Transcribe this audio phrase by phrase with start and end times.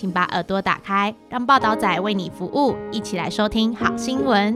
[0.00, 4.54] 请把耳朵打开，让报道仔为你服务，一起来收听好新闻。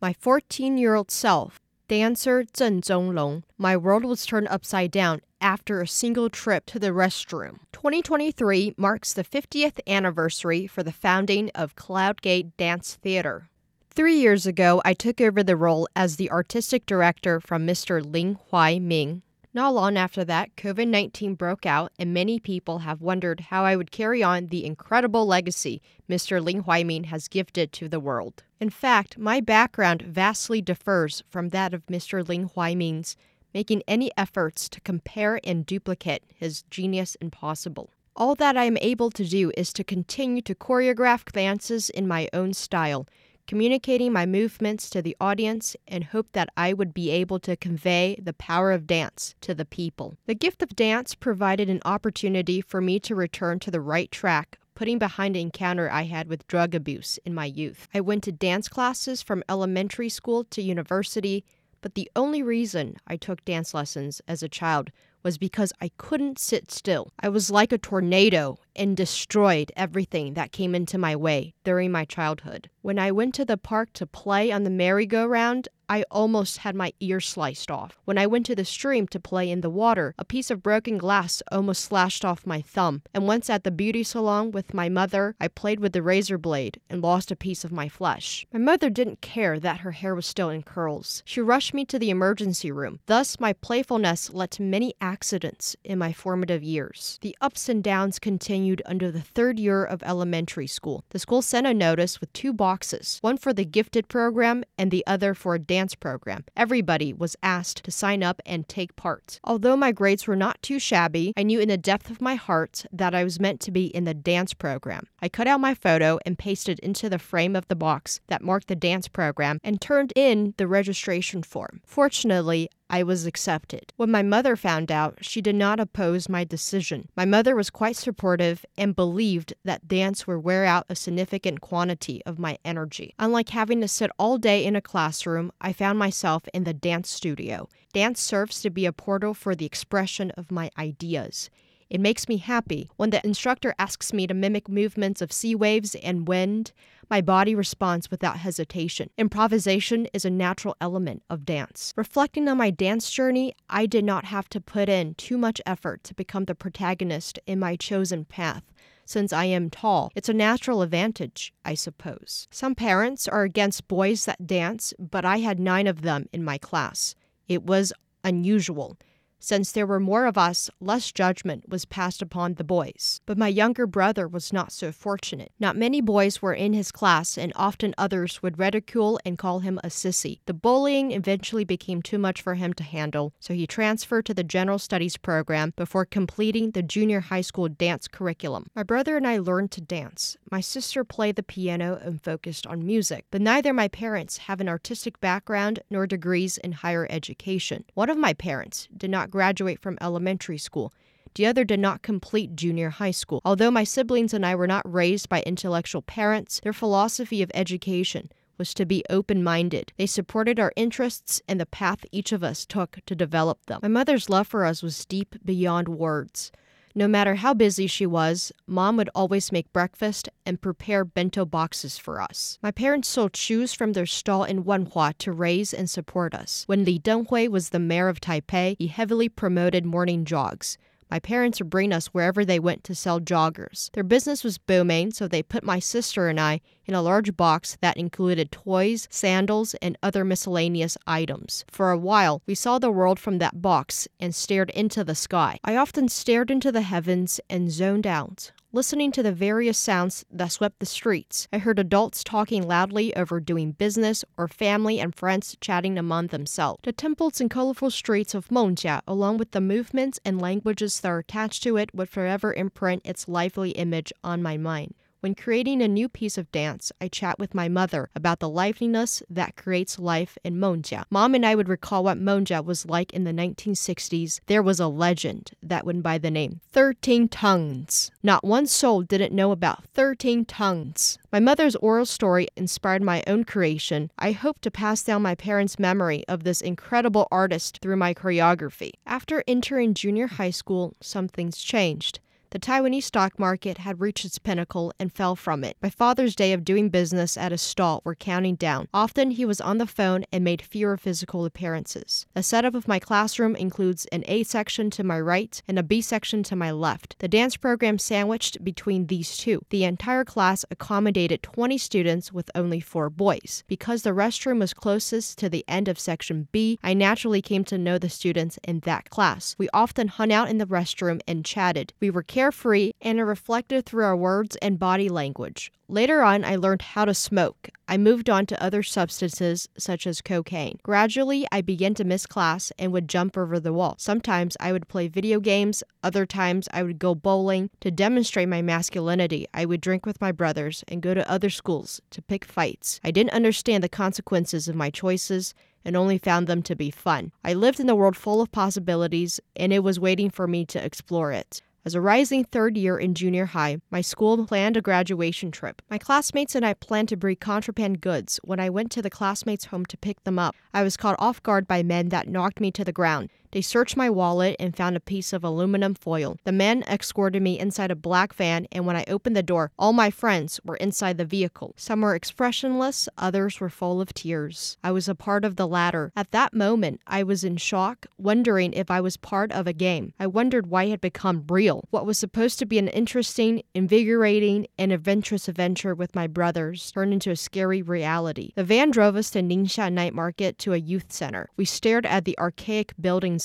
[0.00, 1.52] My 14 year old self,
[1.88, 6.90] dancer Zheng Zhonglong, my world was turned upside down after a single trip to the
[6.90, 7.60] restroom.
[7.72, 13.48] 2023 marks the 50th anniversary for the founding of Cloudgate Dance Theater.
[13.90, 18.02] Three years ago, I took over the role as the artistic director from Mr.
[18.04, 19.22] Ling Huai Ming.
[19.53, 23.75] not long after that, COVID 19 broke out, and many people have wondered how I
[23.75, 26.43] would carry on the incredible legacy Mr.
[26.43, 28.43] Lin Hwai-min has gifted to the world.
[28.59, 32.27] In fact, my background vastly differs from that of Mr.
[32.27, 33.17] Lin Hwai-min's,
[33.53, 37.89] making any efforts to compare and duplicate his genius impossible.
[38.15, 42.29] All that I am able to do is to continue to choreograph dances in my
[42.33, 43.07] own style,
[43.49, 48.15] communicating my movements to the audience and hope that I would be able to convey
[48.21, 50.15] the power of dance to the people.
[50.27, 54.59] The gift of dance provided an opportunity for me to return to the right track,
[54.75, 57.87] putting behind an encounter I had with drug abuse in my youth.
[57.91, 61.43] I went to dance classes from elementary school to university,
[61.81, 64.91] but the only reason I took dance lessons as a child
[65.23, 67.11] was because I couldn't sit still.
[67.19, 72.05] I was like a tornado and destroyed everything that came into my way during my
[72.05, 72.69] childhood.
[72.81, 76.93] When I went to the park to play on the merry-go-round, I almost had my
[76.99, 77.97] ear sliced off.
[78.05, 80.99] When I went to the stream to play in the water, a piece of broken
[80.99, 83.01] glass almost slashed off my thumb.
[83.11, 86.79] And once at the beauty salon with my mother, I played with the razor blade
[86.91, 88.45] and lost a piece of my flesh.
[88.53, 91.23] My mother didn't care that her hair was still in curls.
[91.25, 92.99] She rushed me to the emergency room.
[93.07, 97.17] Thus, my playfulness led to many accidents in my formative years.
[97.21, 101.03] The ups and downs continued under the third year of elementary school.
[101.09, 105.03] The school sent a notice with two boxes, one for the gifted program and the
[105.07, 106.45] other for a dance program.
[106.55, 109.39] Everybody was asked to sign up and take part.
[109.43, 112.85] Although my grades were not too shabby, I knew in the depth of my heart
[112.91, 115.07] that I was meant to be in the dance program.
[115.21, 118.67] I cut out my photo and pasted into the frame of the box that marked
[118.67, 121.81] the dance program and turned in the registration form.
[121.85, 123.93] Fortunately, I was accepted.
[123.97, 127.09] When my mother found out, she did not oppose my decision.
[127.15, 132.23] My mother was quite supportive and believed that dance would wear out a significant quantity
[132.25, 133.13] of my energy.
[133.19, 137.09] Unlike having to sit all day in a classroom, I found myself in the dance
[137.09, 137.69] studio.
[137.93, 141.49] Dance serves to be a portal for the expression of my ideas.
[141.89, 145.95] It makes me happy when the instructor asks me to mimic movements of sea waves
[145.95, 146.71] and wind.
[147.09, 149.09] My body responds without hesitation.
[149.17, 151.91] Improvisation is a natural element of dance.
[151.95, 156.03] Reflecting on my dance journey, I did not have to put in too much effort
[156.03, 158.63] to become the protagonist in my chosen path.
[159.05, 162.47] Since I am tall, it's a natural advantage, I suppose.
[162.51, 166.59] Some parents are against boys that dance, but I had nine of them in my
[166.59, 167.15] class.
[167.47, 167.91] It was
[168.23, 168.97] unusual.
[169.39, 173.21] Since there were more of us, less judgment was passed upon the boys.
[173.25, 175.51] But my younger brother was not so fortunate.
[175.59, 179.79] Not many boys were in his class, and often others would ridicule and call him
[179.83, 180.39] a sissy.
[180.45, 184.43] The bullying eventually became too much for him to handle, so he transferred to the
[184.43, 188.67] General Studies program before completing the junior high school dance curriculum.
[188.75, 190.37] My brother and I learned to dance.
[190.51, 194.69] My sister played the piano and focused on music, but neither my parents have an
[194.69, 197.85] artistic background nor degrees in higher education.
[197.93, 200.93] One of my parents did not graduate from elementary school.
[201.35, 203.41] The other did not complete junior high school.
[203.45, 208.31] Although my siblings and I were not raised by intellectual parents, their philosophy of education
[208.57, 209.93] was to be open minded.
[209.97, 213.79] They supported our interests and the path each of us took to develop them.
[213.81, 216.51] My mother's love for us was deep beyond words.
[216.99, 221.97] No matter how busy she was, mom would always make breakfast and prepare bento boxes
[221.97, 222.59] for us.
[222.61, 226.65] My parents sold shoes from their stall in Wanhua to raise and support us.
[226.67, 230.77] When Li Denghui was the mayor of Taipei, he heavily promoted morning jogs.
[231.09, 233.91] My parents would bring us wherever they went to sell joggers.
[233.93, 237.77] Their business was booming, so they put my sister and I in a large box
[237.81, 241.65] that included toys, sandals, and other miscellaneous items.
[241.67, 245.59] For a while, we saw the world from that box and stared into the sky.
[245.63, 248.51] I often stared into the heavens and zoned out.
[248.71, 253.39] Listening to the various sounds that swept the streets, I heard adults talking loudly over
[253.39, 256.81] doing business or family and friends chatting among themselves.
[256.83, 261.17] The temples and colorful streets of Mengjia, along with the movements and languages that are
[261.17, 264.93] attached to it, would forever imprint its lively image on my mind.
[265.21, 269.21] When creating a new piece of dance, I chat with my mother about the liveliness
[269.29, 271.03] that creates life in Monga.
[271.09, 274.39] Mom and I would recall what Monga was like in the 1960s.
[274.45, 278.11] There was a legend that went by the name 13 Tongues.
[278.23, 281.17] Not one soul didn't know about 13 Tongues.
[281.33, 284.11] My mother's oral story inspired my own creation.
[284.17, 288.91] I hope to pass down my parents' memory of this incredible artist through my choreography.
[289.05, 292.21] After entering junior high school, some things changed.
[292.51, 295.77] The Taiwanese stock market had reached its pinnacle and fell from it.
[295.83, 298.87] My father's day of doing business at a stall were counting down.
[298.91, 302.25] Often he was on the phone and made fewer physical appearances.
[302.33, 306.01] The setup of my classroom includes an A section to my right and a B
[306.01, 307.15] section to my left.
[307.19, 309.61] The dance program sandwiched between these two.
[309.69, 313.63] The entire class accommodated 20 students with only four boys.
[313.67, 317.77] Because the restroom was closest to the end of section B, I naturally came to
[317.77, 319.55] know the students in that class.
[319.59, 321.93] We often hung out in the restroom and chatted.
[321.99, 325.73] We were carefree and are reflected through our words and body language.
[325.89, 327.69] Later on, I learned how to smoke.
[327.85, 330.79] I moved on to other substances such as cocaine.
[330.81, 333.95] Gradually, I began to miss class and would jump over the wall.
[333.97, 337.71] Sometimes I would play video games, other times I would go bowling.
[337.81, 341.99] To demonstrate my masculinity, I would drink with my brothers and go to other schools
[342.11, 343.01] to pick fights.
[343.03, 345.53] I didn't understand the consequences of my choices
[345.83, 347.33] and only found them to be fun.
[347.43, 350.81] I lived in a world full of possibilities, and it was waiting for me to
[350.83, 351.61] explore it.
[351.85, 355.81] As a rising third year in junior high, my school planned a graduation trip.
[355.89, 359.65] My classmates and I planned to bring contraband goods when I went to the classmates'
[359.65, 360.55] home to pick them up.
[360.73, 363.29] I was caught off guard by men that knocked me to the ground.
[363.51, 366.37] They searched my wallet and found a piece of aluminum foil.
[366.43, 369.91] The men escorted me inside a black van, and when I opened the door, all
[369.93, 371.73] my friends were inside the vehicle.
[371.75, 374.77] Some were expressionless, others were full of tears.
[374.83, 376.11] I was a part of the latter.
[376.15, 380.13] At that moment, I was in shock, wondering if I was part of a game.
[380.19, 381.85] I wondered why it had become real.
[381.89, 387.13] What was supposed to be an interesting, invigorating, and adventurous adventure with my brothers turned
[387.13, 388.51] into a scary reality.
[388.55, 391.49] The van drove us to Ningxia Night Market to a youth center.
[391.57, 392.93] We stared at the archaic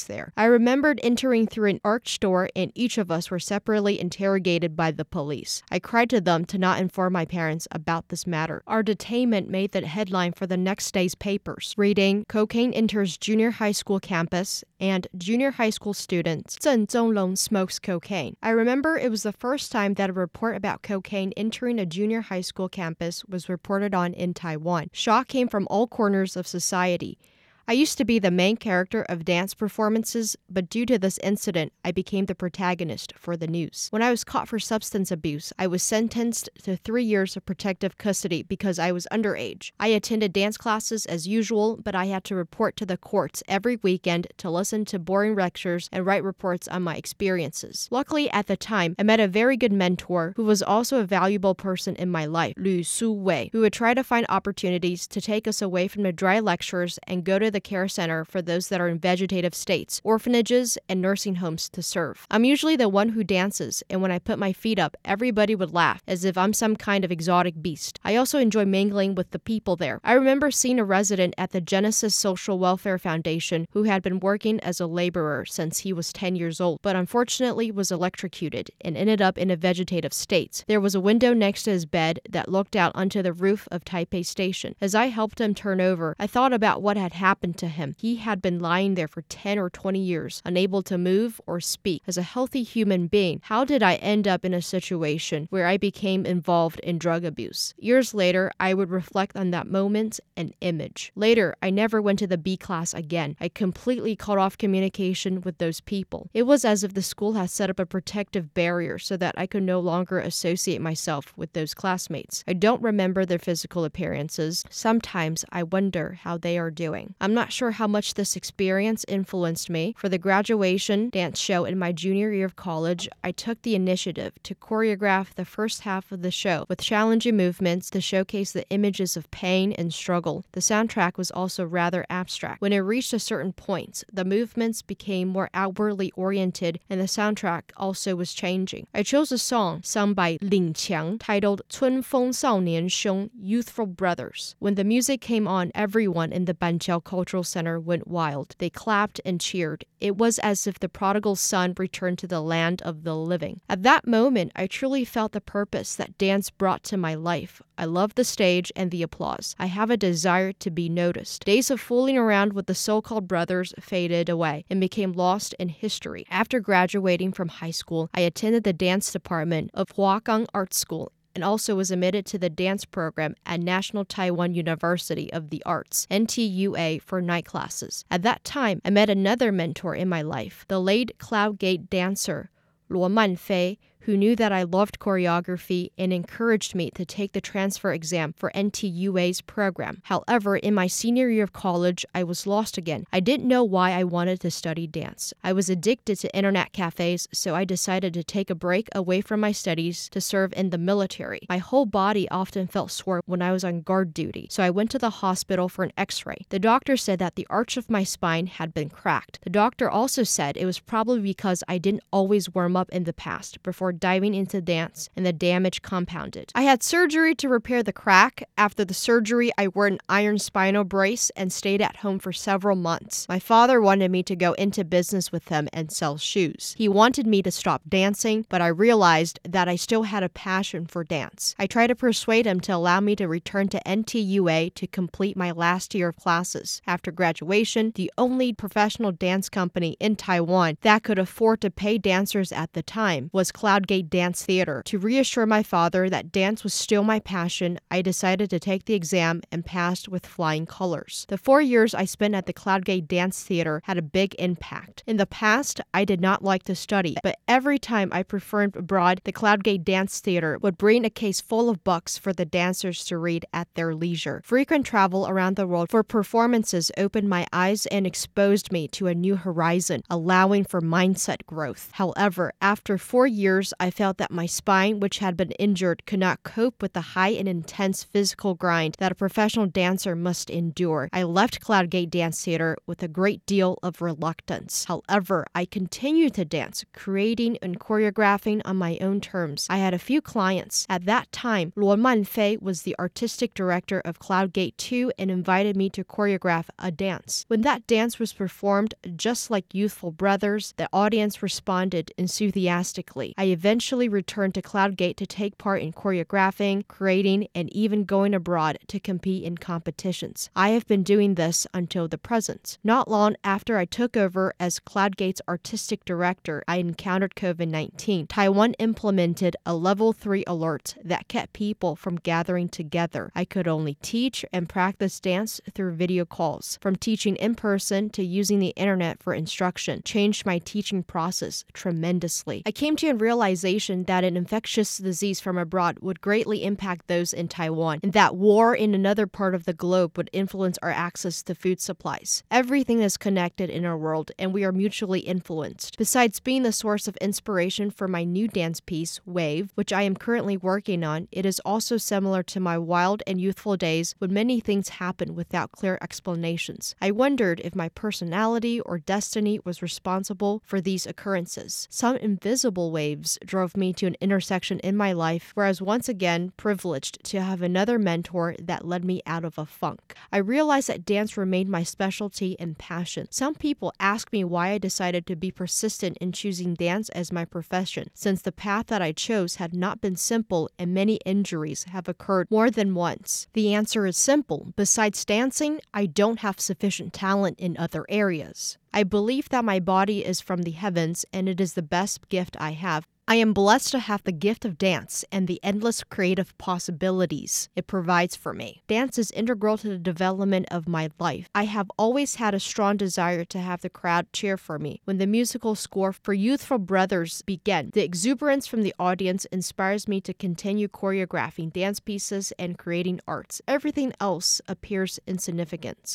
[0.03, 0.33] there.
[0.37, 4.91] I remembered entering through an arched door, and each of us were separately interrogated by
[4.91, 5.63] the police.
[5.71, 8.65] I cried to them to not inform my parents about this matter.
[8.67, 13.73] Our detainment made the headline for the next day's papers, reading Cocaine enters junior high
[13.73, 18.37] school campus and junior high school students Zheng Zonglong smokes cocaine.
[18.43, 22.23] I remember it was the first time that a report about cocaine entering a junior
[22.23, 24.91] high school campus was reported on in Taiwan.
[24.93, 27.19] Shock came from all corners of society.
[27.67, 31.73] I used to be the main character of dance performances, but due to this incident,
[31.83, 33.89] I became the protagonist for the news.
[33.91, 37.97] When I was caught for substance abuse, I was sentenced to three years of protective
[37.97, 39.73] custody because I was underage.
[39.81, 43.77] I attended dance classes as usual, but I had to report to the courts every
[43.77, 47.89] weekend to listen to boring lectures and write reports on my experiences.
[47.91, 51.55] Luckily, at the time, I met a very good mentor who was also a valuable
[51.55, 55.49] person in my life, Lu Su Wei, who would try to find opportunities to take
[55.49, 58.81] us away from the dry lectures and go to the care center for those that
[58.81, 62.27] are in vegetative states, orphanages, and nursing homes to serve.
[62.31, 65.73] I'm usually the one who dances, and when I put my feet up, everybody would
[65.73, 68.01] laugh as if I'm some kind of exotic beast.
[68.05, 70.01] I also enjoy mingling with the people there.
[70.05, 74.59] I remember seeing a resident at the Genesis Social Welfare Foundation who had been working
[74.61, 79.23] as a laborer since he was 10 years old, but unfortunately was electrocuted and ended
[79.23, 80.65] up in a vegetative state.
[80.67, 83.85] There was a window next to his bed that looked out onto the roof of
[83.85, 84.75] Taipei Station.
[84.81, 87.95] As I helped him turn over, I thought about what had happened to him.
[87.99, 92.03] He had been lying there for 10 or 20 years, unable to move or speak.
[92.07, 95.77] As a healthy human being, how did I end up in a situation where I
[95.77, 97.75] became involved in drug abuse?
[97.77, 101.13] Years later, I would reflect on that moment and image.
[101.15, 103.37] Later, I never went to the B class again.
[103.41, 106.31] I completely cut off communication with those people.
[106.33, 109.47] It was as if the school had set up a protective barrier so that I
[109.47, 112.45] could no longer associate myself with those classmates.
[112.49, 114.65] I don't remember their physical appearances.
[114.71, 117.15] Sometimes I wonder how they are doing.
[117.21, 119.97] I'm I'm not sure how much this experience influenced me.
[119.99, 124.35] For the graduation dance show in my junior year of college, I took the initiative
[124.45, 129.17] to choreograph the first half of the show with challenging movements to showcase the images
[129.17, 130.45] of pain and struggle.
[130.53, 132.61] The soundtrack was also rather abstract.
[132.61, 137.63] When it reached a certain point, the movements became more outwardly oriented and the soundtrack
[137.77, 138.87] also was changing.
[138.95, 144.55] I chose a song sung by Lin Qiang titled 春风少年兄 Youthful Brothers.
[144.61, 148.55] When the music came on, everyone in the Banqiao culture Cultural Center went wild.
[148.59, 149.87] They clapped and cheered.
[149.99, 153.63] It was as if the prodigal son returned to the land of the living.
[153.67, 157.63] At that moment, I truly felt the purpose that dance brought to my life.
[157.79, 159.57] I love the stage and the applause.
[159.59, 161.47] I have a desire to be noticed.
[161.47, 165.71] Days of fooling around with the so called brothers faded away and became lost in
[165.71, 166.27] history.
[166.29, 171.43] After graduating from high school, I attended the dance department of Huagang Art School and
[171.45, 177.03] also was admitted to the dance program at National Taiwan University of the Arts, NTUA,
[177.03, 178.05] for night classes.
[178.11, 182.51] At that time, I met another mentor in my life, the late Cloudgate dancer,
[182.91, 187.93] Luo Manfei, who knew that I loved choreography and encouraged me to take the transfer
[187.93, 190.03] exam for NTUA's program.
[190.05, 193.07] However, in my senior year of college, I was lost again.
[193.13, 195.33] I didn't know why I wanted to study dance.
[195.43, 199.41] I was addicted to internet cafes, so I decided to take a break away from
[199.41, 201.41] my studies to serve in the military.
[201.49, 204.91] My whole body often felt sore when I was on guard duty, so I went
[204.91, 206.45] to the hospital for an x ray.
[206.51, 209.39] The doctor said that the arch of my spine had been cracked.
[209.43, 213.13] The doctor also said it was probably because I didn't always warm up in the
[213.15, 216.51] past before diving into dance and the damage compounded.
[216.55, 218.49] I had surgery to repair the crack.
[218.59, 222.77] After the surgery, I wore an iron spinal brace and stayed at home for several
[222.77, 223.27] months.
[223.29, 226.75] My father wanted me to go into business with him and sell shoes.
[226.77, 230.87] He wanted me to stop dancing, but I realized that I still had a passion
[230.87, 231.55] for dance.
[231.59, 235.51] I tried to persuade him to allow me to return to NTUA to complete my
[235.51, 236.83] last year of classes.
[236.87, 242.53] After graduation, the only professional dance company in Taiwan that could afford to pay dancers
[242.53, 243.53] at the time was
[243.85, 244.83] Cloudgate Dance Theater.
[244.87, 248.95] To reassure my father that dance was still my passion, I decided to take the
[248.95, 251.27] exam and passed with flying colors.
[251.29, 255.03] The four years I spent at the Cloudgate Dance Theater had a big impact.
[255.07, 259.21] In the past, I did not like to study, but every time I performed abroad,
[259.25, 263.19] the Cloudgate Dance Theater would bring a case full of books for the dancers to
[263.19, 264.41] read at their leisure.
[264.47, 269.15] Frequent travel around the world for performances opened my eyes and exposed me to a
[269.15, 271.91] new horizon, allowing for mindset growth.
[271.93, 276.43] However, after four years, I felt that my spine, which had been injured, could not
[276.43, 281.09] cope with the high and intense physical grind that a professional dancer must endure.
[281.13, 284.85] I left Cloudgate Dance Theater with a great deal of reluctance.
[284.85, 289.67] However, I continued to dance, creating and choreographing on my own terms.
[289.71, 290.87] I had a few clients.
[290.89, 295.91] At that time, Luo Manfei was the artistic director of Cloudgate 2 and invited me
[295.91, 297.45] to choreograph a dance.
[297.49, 303.35] When that dance was performed, just like Youthful Brothers, the audience responded enthusiastically.
[303.37, 308.77] I eventually returned to Cloudgate to take part in choreographing, creating, and even going abroad
[308.87, 310.51] to compete in competitions.
[310.55, 312.77] I have been doing this until the present.
[312.85, 318.27] Not long after I took over as Cloudgate's artistic director, I encountered COVID 19.
[318.27, 323.33] Taiwan implemented a level 3 alert that kept people from gathering together.
[323.35, 326.79] I could only teach and practice dance through video calls.
[326.83, 332.63] From teaching in person to using the internet for instruction changed my teaching process tremendously.
[332.67, 333.15] I came to a
[333.55, 338.35] realization that an infectious disease from abroad would greatly impact those in Taiwan, and that
[338.35, 342.43] war in another part of the globe would influence our access to food supplies.
[342.51, 345.97] Everything is connected in our world, and we are mutually influenced.
[345.97, 350.17] Besides being the source of inspiration for my new dance piece, Wave, which I am
[350.17, 354.59] currently working on, it is also similar to my wild and youthful days when many
[354.59, 356.97] things happen without clear explanations.
[357.01, 361.87] I wondered if my personality or destiny was responsible for these occurrences.
[361.89, 366.09] Some invisible waves drove me to an intersection in my life where I was once
[366.09, 370.15] again privileged to have another mentor that led me out of a funk.
[370.33, 373.29] I realized that dance remained my specialty and passion.
[373.31, 377.45] Some people ask me why I decided to be persistent in choosing dance as my
[377.45, 382.09] profession, since the path that I chose had not been simple and many injuries have
[382.09, 383.47] occurred more than once.
[383.53, 384.73] The answer is simple.
[384.77, 388.79] Besides dancing, I don't have sufficient talent in other areas.
[388.95, 392.57] I believe that my body is from the heavens and it is the best gift
[392.61, 393.05] I have.
[393.27, 397.87] I am blessed to have the gift of dance and the endless creative possibilities it
[397.87, 398.83] provides for me.
[398.87, 401.49] Dance is integral to the development of my life.
[401.55, 405.01] I have always had a strong desire to have the crowd cheer for me.
[405.07, 410.21] When the musical score for Youthful Brothers began, the exuberance from the audience inspires me
[410.21, 413.63] to continue choreographing dance pieces and creating arts.
[413.67, 416.07] Everything else appears insignificant.